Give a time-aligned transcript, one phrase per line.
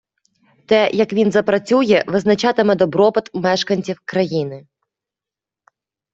[0.65, 4.67] Те, як він запрацює, визначатиме добробут мешканців країни